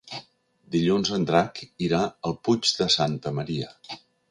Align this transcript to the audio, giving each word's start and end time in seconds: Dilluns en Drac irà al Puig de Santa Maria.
Dilluns 0.75 1.11
en 1.17 1.27
Drac 1.31 1.61
irà 1.89 2.01
al 2.31 2.35
Puig 2.49 2.73
de 2.83 2.91
Santa 2.97 3.37
Maria. 3.43 3.73